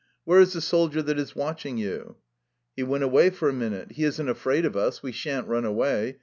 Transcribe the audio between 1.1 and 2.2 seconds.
is watching you?